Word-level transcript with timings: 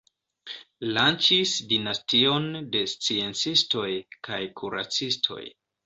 Lanĉis 0.97 1.53
dinastion 1.75 2.49
de 2.77 2.83
sciencistoj 2.95 3.89
kaj 4.29 4.45
kuracistoj. 4.61 5.43